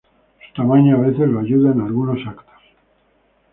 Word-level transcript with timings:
Su 0.47 0.53
tamaño 0.55 0.95
a 0.97 1.01
veces 1.01 1.29
lo 1.29 1.41
ayuda 1.41 1.73
en 1.73 1.81
algunos 1.81 2.17
eventos. 2.19 2.43